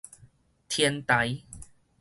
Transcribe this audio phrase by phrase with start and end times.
[0.67, 1.43] 天臺